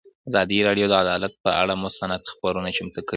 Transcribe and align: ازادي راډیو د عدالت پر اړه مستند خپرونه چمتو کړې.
ازادي 0.29 0.57
راډیو 0.67 0.85
د 0.89 0.93
عدالت 1.03 1.33
پر 1.43 1.51
اړه 1.61 1.73
مستند 1.83 2.29
خپرونه 2.31 2.69
چمتو 2.77 2.99
کړې. 3.05 3.09